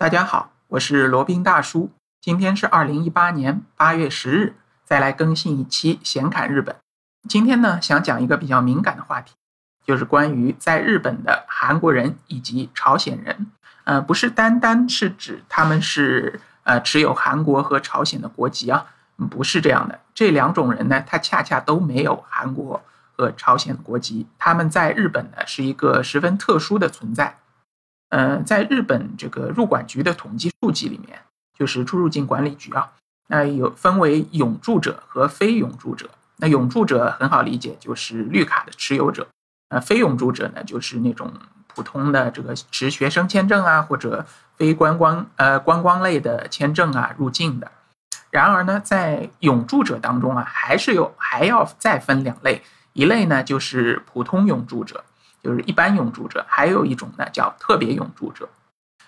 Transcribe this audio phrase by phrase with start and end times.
[0.00, 1.90] 大家好，我是罗宾大叔。
[2.22, 6.74] 今天是二零一八年八月十日，再来更新一期闲侃日本。
[7.28, 9.34] 今天呢，想讲一个比较敏感的话题，
[9.84, 13.48] 就是关于在日本的韩国人以及朝鲜人。
[13.84, 18.86] 呃，不是单单是指他们是呃持有韩国和朝鲜的国籍啊，
[19.30, 20.00] 不是这样的。
[20.14, 22.82] 这两种人呢，他恰恰都没有韩国
[23.14, 27.36] 和朝鲜的国籍，他们在日本呢是一个十分特殊的存在。
[28.10, 31.18] 呃，在日本这个入管局的统计数据里面，
[31.58, 32.92] 就是出入境管理局啊，
[33.28, 36.10] 那有分为永住者和非永住者。
[36.36, 39.26] 那永住者很好理解，就是绿卡的持有者。
[39.68, 41.32] 呃，非永住者呢，就是那种
[41.68, 47.70] 普通的这个持学生签证啊，或者非观光呃观光类的签证啊入境的。
[48.30, 52.62] 然而呢，在永住者当中啊，还是有还要再分两类，
[52.94, 55.04] 一类呢就是普通永住者。
[55.42, 58.48] 就是一般永住者，还有一种呢叫特别永住者。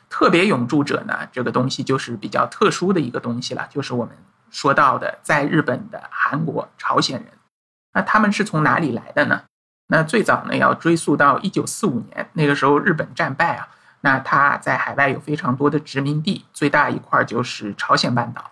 [0.09, 4.15] 特别永住者呢，这个东西就是比较特殊的一个东西了，就是我们
[4.51, 7.33] 说到的在日本的韩国、朝鲜人。
[7.95, 9.43] 那他们是从哪里来的呢？
[9.89, 13.69] 那最早呢要追溯到一九四五年，那个时候日本战败啊，
[14.03, 18.51] 那他在海外有非常多的殖民地，最大一块就是朝鲜半岛。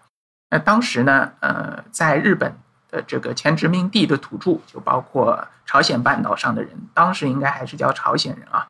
[0.50, 2.58] 那当时呢，呃，在日本。
[2.90, 8.66] 的这个前殖民地的土著，就包括朝鲜半岛上的人，当时应该还是叫朝鲜人啊。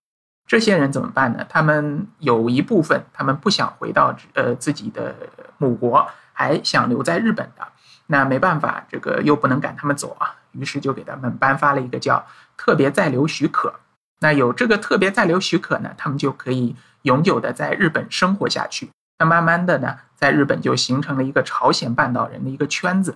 [0.46, 1.46] 这些人怎么办呢？
[1.48, 5.14] 他们有一部分，他们不想回到呃自己的
[5.58, 7.68] 母国，还想留在日本的。
[8.08, 13.72] 那没办法，这个又不能赶他们走啊，于是就给他们颁发了一个叫特别在留许可。
[14.18, 18.90] 那有这个特别在留许可呢，他们就可以永久的在日本生活下去。
[19.20, 23.14] 那慢慢的呢，在日本就形成了一个朝鲜半岛人的一个圈子。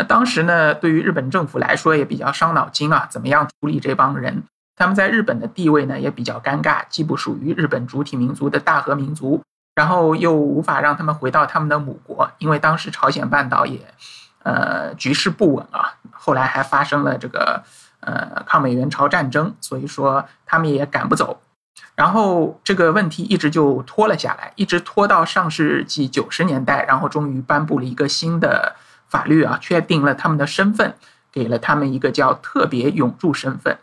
[0.00, 4.44] 那当时呢，对于日本政府来说也比较伤脑筋啊，怎么样处理这帮人？
[4.74, 9.42] 他们在日本的地位呢也比较尴尬，既不属于日本主体民族的大和民族，
[9.74, 13.78] 然后又无法让他们回到他们的母国，因为当时朝鲜半岛也，
[14.42, 15.92] 呃，局势不稳啊。
[16.12, 17.62] 后来还发生了这个
[18.00, 21.42] 呃抗美援朝战争，所以说他们也赶不走。
[21.94, 28.76] 然后这个问题一直就拖了下来，一直拖到上世纪九十年代，然后终于颁布了一个新的。
[29.10, 30.94] 法律啊，确定了他们的身份，
[31.32, 33.76] 给了他们一个叫特别永住身份。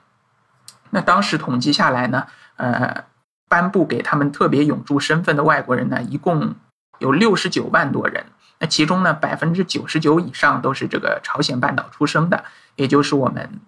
[0.91, 3.03] 那当时统计下来呢，呃，
[3.49, 6.55] 颁布给他们特别永住身份的外国人呢，一共
[6.99, 8.25] 有六十九万多人。
[8.59, 12.45] 那其中呢，百分之九十九以上都是这个朝鲜半岛出生的，
[12.75, 13.59] 也就是我们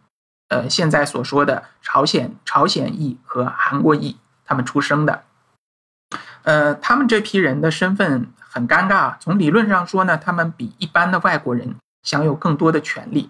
[0.47, 5.23] 呃现在所说的朝鲜朝鲜裔和韩国裔他们出生的。
[6.43, 8.31] 呃，他们这批人的身份。
[8.49, 9.15] 很尴尬。
[9.19, 13.29] 从理论上说呢，他们比一般的外国人享有更多的权利。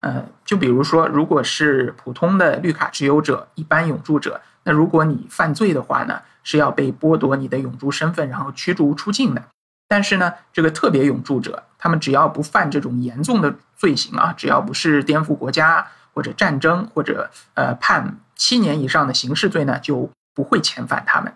[0.00, 9.42] 呃，就比如说，如果是普通的绿卡持有者、一般永住者，那如果你犯罪的话呢，是要被剥夺你的永住身份，然后驱逐出境的。
[9.88, 21.32] 但是呢，这个特别永住者，他们只要不犯这种严重的罪行啊，只要不是颠覆国家或者战争或者呃判七年以上的刑事罪呢，就不会遣返他们。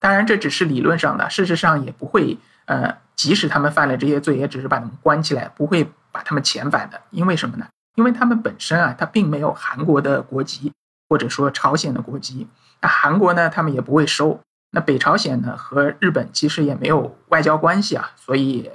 [0.00, 2.38] 当然，这只是理论上的，事实上也不会。
[2.66, 7.00] 呃，即使他们犯了这些罪，也只是把他们关起来，不会把他们遣返的。
[7.10, 7.66] 因为什么呢？
[7.96, 10.72] 因为他们本身啊，他并没有韩国的国籍，
[11.08, 12.46] 或者说朝鲜的国籍。
[12.80, 14.40] 那韩国呢，他们也不会收。
[14.72, 18.70] 那北朝鲜呢，和日本其实也没有外交关系啊，所以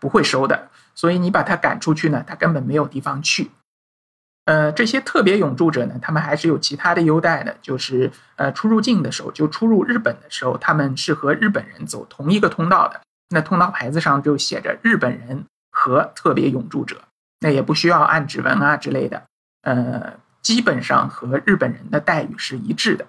[0.00, 0.68] 不会收的。
[0.94, 3.52] 所以你把他赶出去呢，他根本没有地方去。
[4.46, 13.00] 呃，这些特别永住者呢，他们还是有其他的优待的，就是呃，出入境的时候，就出入日本的时候，他们是和日本人走同一个通道的。
[13.30, 17.02] 那通道牌子上就写着日本人和特别永住者，
[17.40, 19.22] 那也不需要按指纹啊之类的，
[19.62, 23.06] 呃，基本上和日本人的待遇是一致的。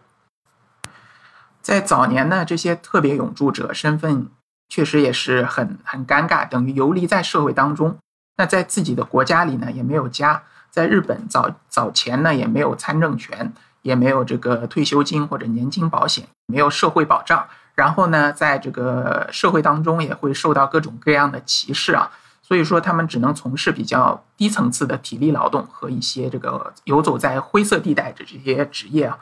[1.62, 4.28] 在早年呢，这些特别永住者身份
[4.68, 7.98] 确实也是很很尴尬，等于游离在社会当中。
[8.38, 10.44] 那在自己的国家里呢，也没有家。
[10.72, 13.52] 在日本早早前呢，也没有参政权，
[13.82, 17.48] 也没有这个退休金或者年金保险，没有社会保障。
[17.80, 22.12] 然后呢，在这个社会当中也会受到各种各样的歧视啊，
[22.42, 29.20] 所以说他们只能从事比较低层次的体力劳动和一些这个游走在灰色地带的这些职业啊。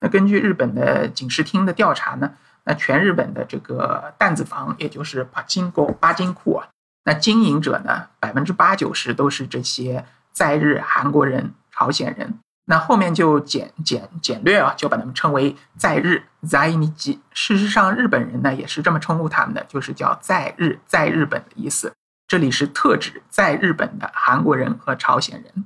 [0.00, 6.68] 那根据日本的警视厅的调查呢，那全日本的这个担子房，也就是八金沟八金库啊，
[7.02, 12.38] 那经营者呢，百分之八九十都是这些在日韩国人、朝鲜人。
[12.70, 17.18] 那后面就简简简略啊，就把他们称为在日在日籍。
[17.32, 21.94] 事实上，日本人呢也是这么称呼他们的，就是叫在日在日本的意思。
[22.26, 25.64] 这里是特指在日本的韩国人和朝鲜人。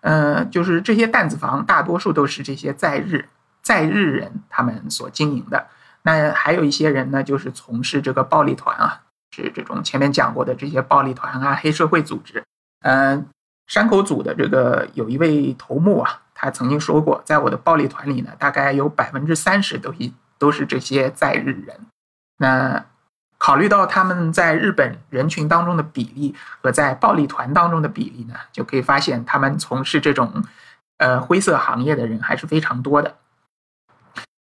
[0.00, 3.28] 呃，就是这些担子房大多数都是这些在日
[3.62, 5.68] 在日人他们所经营的。
[6.02, 12.42] 那还有一些人呢，就是从事这个暴力团啊，是这种前面讲过的这些暴力团啊、黑社会组织。
[12.80, 13.28] 嗯，
[13.70, 21.86] 山口组的这个有一位头目啊，他曾经说过，在我的暴力团里呢，大概有百分之三十都一都是这些在日人。
[22.38, 22.84] 那
[23.38, 30.44] 考虑到他们在日本人群当中的比例和在暴力团当中的比例呢，就可以发现他们从事这种
[30.96, 33.14] 呃灰色行业的人还是非常多的。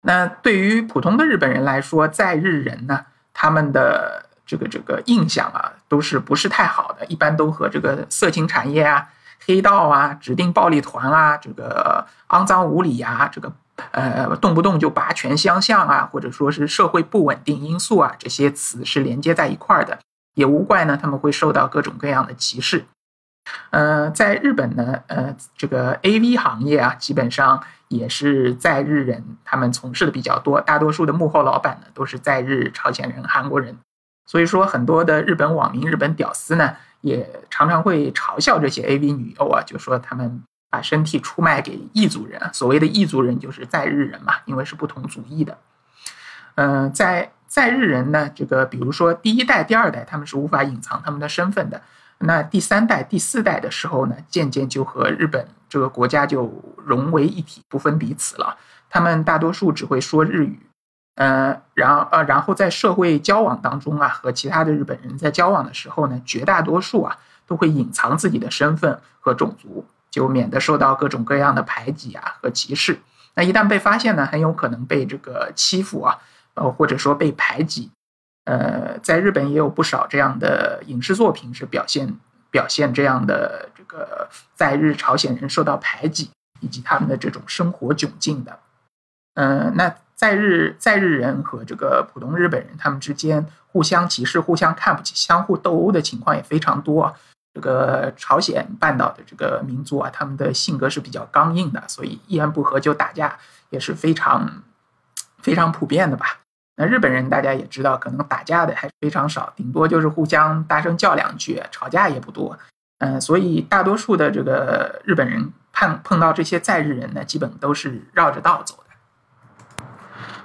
[0.03, 9.07] 那对于普通的日本人来说，在日人呢，他们的这个这个印象啊，都是不是太好的，一般都和这个色情产业啊、
[9.45, 13.51] 黑道啊、指定暴力团啊、这个肮脏无理呀、这个。
[13.91, 19.99] 呃，动不动就拔拳相向啊，或者说是社会不稳定因素啊，这些词是连接在一块儿的，
[20.33, 22.85] 也无怪呢，他们会受到各种各样的歧视。
[23.69, 33.77] 呃，在日本呢，呃，这个 A V 行业啊，基本上也是在日人他们从事的比较多，大多数的幕后老板呢都是在日朝鲜人、韩国人，
[34.27, 40.43] 所以说很多的日本网民、日本屌丝呢，也常常会嘲笑这些 A V 女优啊，就说他们。
[40.69, 45.57] 把身体出卖给异族人，所谓的异族人就是在日人嘛，因为是不同族裔的。
[46.55, 51.81] 嗯，在在日人呢，这个比如说第一代、第二代，他们是无法隐藏他们的身份的。
[52.17, 58.57] 那第三代、第四代的时候呢，渐渐就和日本这个国家就融为一体，不分彼此了。
[58.89, 60.59] 他们大多数只会说日语，
[61.17, 69.85] 呃，然呃，然后在社会交往当中啊，和其他的日本人在交往的时候呢，绝大多数啊都会隐藏自己的身份和种族。
[70.09, 72.97] 就免得受到各种各样的排挤啊和歧视。
[73.35, 76.17] 那一旦被发现呢，很有可能被这个欺负啊，
[76.55, 77.91] 呃，或者说被排挤。
[78.45, 82.17] 呃，在日本也有不少这样的影视作品是表现
[82.49, 86.31] 表现这样的这个在日朝鲜人受到排挤
[86.61, 88.57] 以及他们的这种生活窘境的。
[89.35, 97.15] 嗯，那在日在日人和这个普通日本人他们之间互相歧视、互相看不起、相互斗殴的情况也非常多。
[97.53, 103.37] 这个朝鲜半岛的这个民族啊，他们的性格是比较刚硬的，所以一言不合就打架
[103.69, 104.63] 也是非常
[105.41, 106.39] 非常普遍的吧。
[106.75, 112.57] 那日本人大家也知道，可能打架的还是非常少，顶多就是互相大声叫两句，吵架也不多。
[112.99, 118.86] 嗯，所以大多数的这个日本人碰碰到这些在日人呢，基本都是绕着道走的。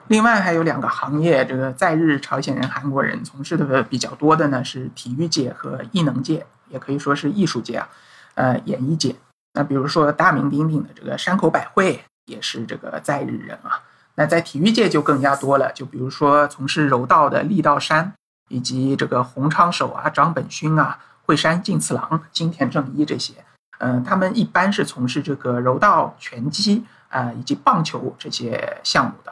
[0.09, 6.47] 另外还有两个行业，这个在日朝鲜人、韩国人从事的比较多的呢，是体育界和艺能界。
[6.69, 7.89] 也可以说是艺术界啊，
[8.35, 9.15] 呃，演艺界。
[9.53, 13.83] 那比如说大名鼎鼎的这个山口百惠，也是这个在日人啊。
[14.15, 18.15] 那在体育界就更加多了，就比如说从事柔道的立道山，
[18.49, 23.35] 以及这个洪昌手啊、张本勋啊、惠山晋次郎、金田正一这些。
[23.81, 29.31] 嗯，他们一般是从事这个柔道、拳击啊以及棒球这些项目的。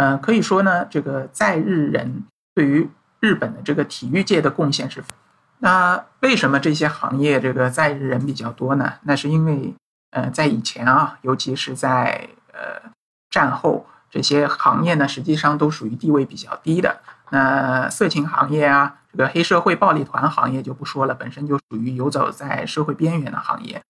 [0.00, 2.24] 嗯，可以说呢，这个在日人
[2.54, 5.02] 对于日本的这个体育界的贡献是。
[5.58, 8.92] 那为什么这些行业这个在日人比较多呢？
[9.02, 9.74] 那是因为，
[10.12, 12.88] 呃，在以前啊，尤其是在呃
[13.28, 17.00] 战后，这些行业呢，实际上都属于地位比较低的。
[17.30, 23.82] 那色情行业啊，这个黑社会暴力团行业就不说了，本身就属于游走在社会边缘的行业。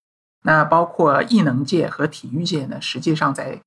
[0.44, 3.60] 那包括艺能界和体育界呢，实际上在，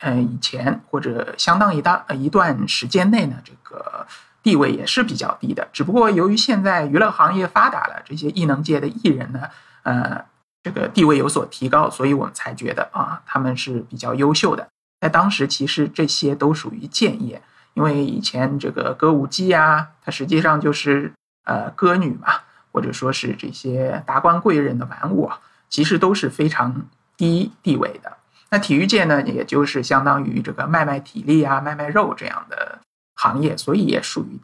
[0.00, 4.06] 呃以前或者相当一大一段时间内呢，这个。
[4.40, 9.42] 地位也是比较低的，只不过由于现在娱乐行业发达了，这些艺能界的艺人呢，
[9.82, 10.24] 呃，
[10.62, 14.66] 这个地位有所提高，所以我们才觉得啊，他们是比较优秀的。
[15.00, 17.42] 在当时，其实这些都属于贱业，
[17.74, 21.12] 因为以前这个歌舞伎啊，它实际上就是
[21.44, 22.28] 呃歌女嘛，
[22.72, 25.30] 或者说是这些达官贵人的玩物，
[25.68, 28.16] 其实都是非常低地位的。
[28.50, 32.78] 那体育界呢，也就是相当于这个卖卖体力啊、卖卖肉这样的。
[33.20, 34.38] 行业，所以也属于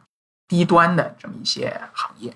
[0.49, 2.35] 低端的这么一些行业，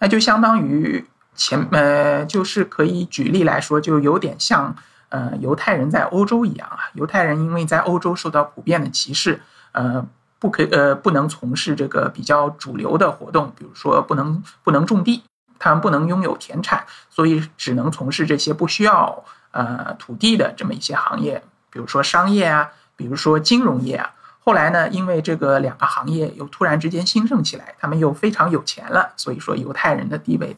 [0.00, 4.74] 那就相当于前呃，就是可以举例来说，就有点像
[5.10, 6.90] 呃犹太人在欧洲一样啊。
[6.94, 9.40] 犹太人因为在欧洲受到普遍的歧视，
[9.70, 10.04] 呃，
[10.40, 15.22] 不可呃不能从事这个比较主流的活动，比如说不能不能种地，
[15.60, 24.12] 他们不能拥有田产，所以只能从事这些不需要呃土地的这么一些行业，比如说商业啊，比如说金融业啊。
[24.42, 30.56] 后来呢，因为这个两个行业又突然之间兴盛起来，他们又非常有钱了，所以说犹太人的地位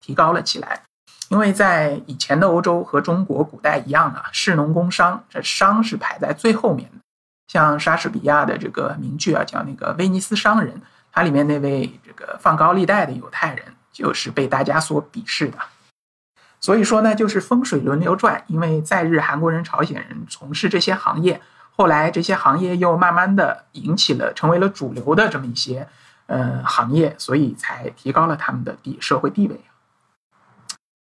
[0.00, 0.82] 提高了起来。
[1.30, 6.98] 因为在以前的欧洲和中国古代一样啊，士农工商，这商是排在最后面的。
[7.48, 10.74] 像莎士比亚的这个名句啊，叫那个《威尼斯商人》，
[11.10, 15.58] 它里面那位这个放高利贷的犹太人，就是被大家所鄙视的。
[16.64, 21.38] 所以说呢，就是风水轮流转，因为在日韩国人、朝鲜人从事这些行业。
[21.76, 25.86] 后来这些行业又慢慢的引起了成为了主流的这么一些
[26.24, 29.60] 呃行业，所以才提高了他们的地社会地位。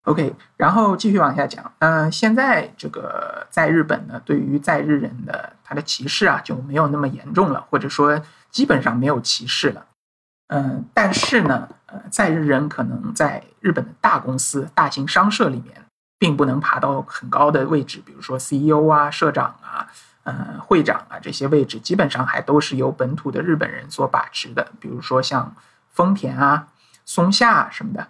[0.03, 1.73] OK，然后继续往下讲。
[1.79, 9.87] 嗯，现在这个在日本呢，对于在日人的他的歧视啊就没有那么严重了，或者说基本上没有歧视了。
[10.49, 15.85] 嗯，但是呢，呃，在日人可能在日本的大公司、大型商社里面，
[16.19, 19.89] 并不能爬到很高的位置，比如说 CEO 啊、社长啊、
[20.25, 24.69] 呃、会长啊这些位置，基本上还都是由本土的日本人所把持的。
[24.79, 25.55] 比如说像
[25.91, 26.69] 丰田啊、
[27.05, 28.07] 松下什么的。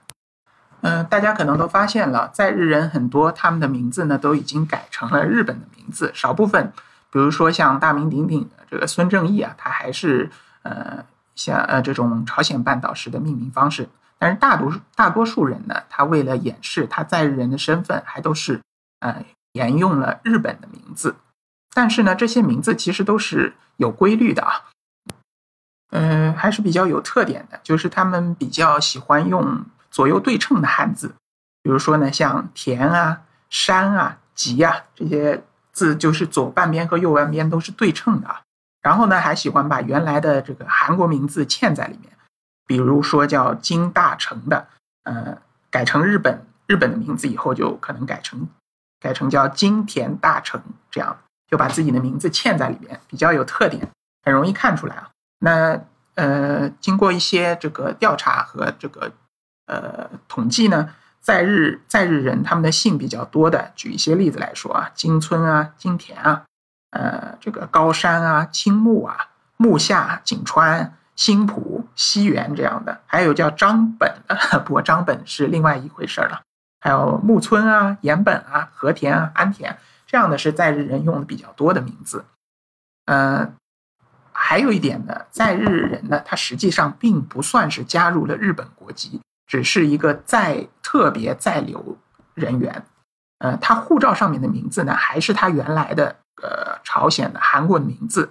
[0.81, 6.73] 嗯，大家可能都发现了，在日人很多他们的名字呢都已经改成了日本的名字，少部分，
[7.11, 10.31] 比如说像大名鼎鼎的这个孙正义啊，他还是
[10.63, 11.05] 呃
[11.39, 13.89] 像呃这种朝鲜半岛式的命名方式。
[14.19, 18.61] 但是大多数大多数人呢，他为了掩饰他在日人的身份，还都是
[18.99, 21.15] 呃沿用了日本的名字。
[21.73, 24.65] 但是呢，这些名字其实都是有规律的啊，
[25.93, 29.65] 嗯，还是比较有特点的，就是他们比较喜欢用。
[29.91, 31.15] 左右对称的汉字，
[31.63, 35.43] 比如说呢，像田啊、山啊、吉啊这些
[35.73, 38.43] 字，就是左半边和右半边都是对称的啊。
[38.83, 42.13] 然后呢，还喜欢把原来的这个韩国名字嵌在里面，
[42.67, 44.69] 比如说叫金大成的，
[45.05, 45.39] 呃，
[45.71, 48.49] 改成日本日本的名字以后，就可能改成
[49.01, 51.19] 改成叫金田大成，这样
[51.51, 53.89] 就把自己的名字嵌在里面，比较有特点，
[54.25, 55.11] 很容易看出来啊。
[55.39, 55.81] 那
[56.15, 59.13] 呃，经过一些这个调查和这个。
[59.71, 66.47] 呃，统计呢，在日在日人他们的姓比较多的，举一些例子来说啊，金村啊、金田啊，
[66.91, 76.43] 呃，这个高山啊、青木啊、木下、井川、新浦、西园这样的，还有叫张本的， 不过张本是另外一回事了。
[76.81, 79.77] 还有木村啊、岩本啊、和田啊、安田
[80.07, 82.25] 这样的是在日人用的比较多的名字。
[83.07, 83.53] 呃，
[84.33, 89.21] 还有一点呢，在日人呢，他实际上并不算是加入了日本国籍。
[89.47, 91.97] 只是一个在特别在留
[92.35, 92.85] 人员，
[93.39, 98.31] 呃，他护照上面的名字呢，还是他原来的呃朝鲜的韩国的名字，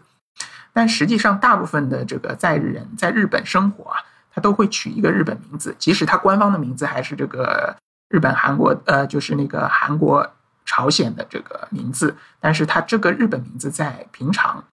[0.74, 3.98] 但实际上大部分的这个在日人在日本生活啊，
[4.32, 7.76] 他都会取一个日本名字，即使他官方的名字还是这个
[8.10, 10.30] 日本韩国呃，就是那个韩国
[10.66, 14.64] 朝鲜的这个名字，但是他这个日本名字在平常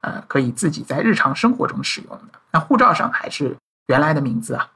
[0.00, 3.54] 呃可以自己在日常生活中使用的，那护照上还是
[3.88, 4.70] 原来的名字啊。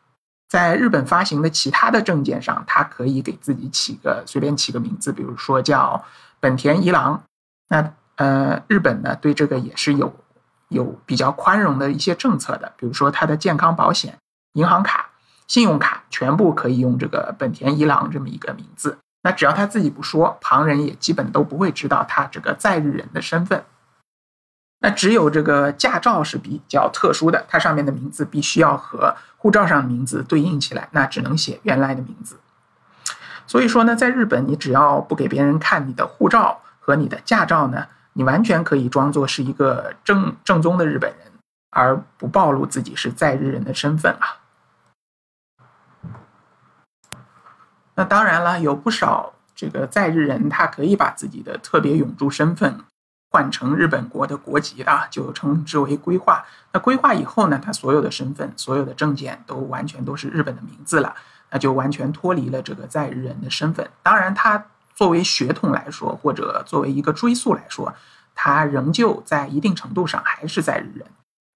[0.48, 6.04] 在日本发行的其他的证件上，他可以给自己起个随便起个名字，比如说叫
[6.38, 7.22] 本田一郎。
[7.68, 10.14] 那呃，日本呢对这个也是有
[10.68, 14.16] 有比较宽容的一些政策的，比如说他的健康保险、
[14.52, 15.10] 银行卡、
[15.48, 18.98] 信用卡全部可以用这个本田一郎这么一个名字。
[19.22, 23.64] 那只要他自己不说，旁人也基本都不会知道他这个在日人的身份。
[24.86, 32.38] 那只有这个驾照是比较特殊的，它上面的名字必须要和护照上的名字对应起来，那只能写原来的名字。
[33.48, 41.32] 所以说呢，在日本，你只要不给别人看你的护照和你的驾照呢，你完全可以装作是一个正正宗的日本人，
[41.70, 44.38] 而不暴露自己是在日人的身份啊。
[47.96, 52.78] 那当然了，有不少这个在日人，他可以把自己的特别永驻身份。
[53.30, 56.44] 换成日本国的国籍啊，就称之为规划。
[56.72, 61.14] 那规划以后呢，他所有的身份、所有的证件都完全都是日本的名字了，
[61.50, 63.90] 那就完全脱离了这个在日人的身份。
[64.02, 67.92] 当然，他作为血统来说，或者作为一个追溯来说，
[68.34, 71.06] 他仍旧在一定程度上还是在日人。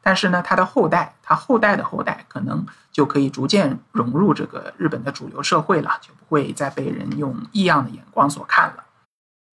[0.03, 8.85] 但是呢，他的后代，他后代的后代，可能就可以逐渐融入这个日本的主流社会了，就不会再被人用异样的眼光所看了。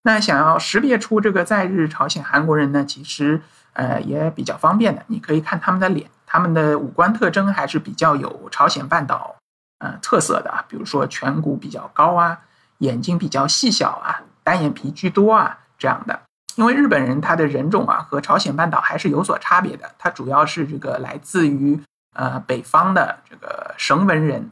[0.04, 3.42] 那想要识别出这个在日朝鲜韩国人呢，其实
[3.74, 5.04] 呃也比较方便的。
[5.08, 9.36] 你可以看他们的脸，他们的五官特征还是比较有朝鲜半岛
[9.80, 12.40] 呃特色的，比如说颧骨比较高啊，
[12.80, 16.20] 眼睛比较细小啊，单眼皮居多啊这样的。
[16.56, 21.80] 因为日本人他的人种啊和朝鲜半岛还是有所差别的，他主要是这个来自于
[22.16, 24.50] 呃北方的这个绳文人，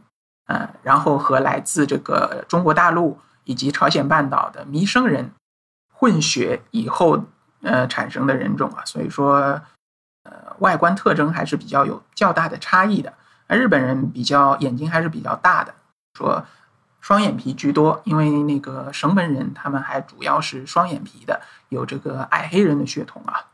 [0.47, 5.31] 嗯，然后和来自这个中国大陆以及朝鲜半岛的弥生人。
[5.97, 7.23] 混血以后，
[7.61, 9.61] 呃，产生的人种啊，所以说，
[10.23, 13.13] 呃，外观特征还是比较有较大的差异的。
[13.47, 15.73] 而日本人比较眼睛还是比较大的，
[16.15, 16.45] 说
[16.99, 23.45] 双眼皮居多，因为那个绳文人他们还主要是双眼皮的，有这个矮黑人的血统啊，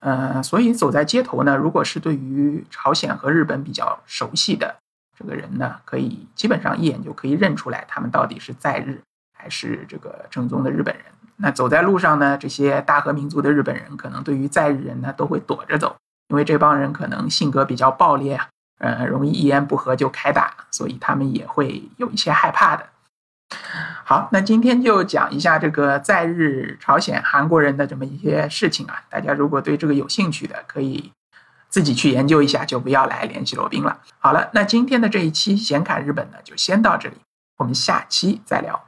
[0.00, 4.76] 呃，所以走在街头呢，如果是对于朝鲜和日本比较熟悉的
[5.16, 9.00] 这个人呢，可以基本上一眼就可以认出来他们到底是在日
[9.38, 11.04] 还是这个正宗的日本人。
[11.36, 15.96] 那走在路上呢，这些大和民族的日本人可能对于在日人呢都会躲着走，
[16.28, 18.48] 因为这帮人可能性格比较暴烈啊，
[18.80, 22.86] 呃，容易一言不合就开打，所以他们也会有一些害怕的。
[24.04, 31.12] 好，那今天就讲一下这个在日朝鲜韩国人的这么一些事情啊，大家如果对这个有兴趣的，可以
[31.68, 34.00] 自己去研究一下，就不要来联系罗宾了。
[34.18, 37.16] 好了，那今天的这一期显侃日本呢，就先到这里，
[37.58, 38.87] 我们下期再聊。